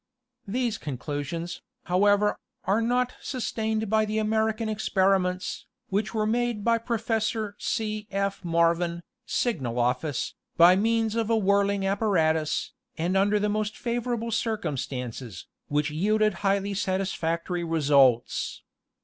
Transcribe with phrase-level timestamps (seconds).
[0.47, 7.55] These conclusions, however, are not sustained by the American experiments, which were made by Professor
[7.59, 8.07] C.
[8.09, 8.43] F.
[8.43, 15.45] Marvin, Signal Office, by means of a whirling apparatus, and under the most favorable circumstances,
[15.67, 18.63] which yielded highly satisfactory results.